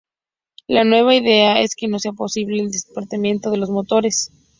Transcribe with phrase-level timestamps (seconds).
[0.65, 4.31] La nueva idea es que no sea posible el desprendimiento de los motores.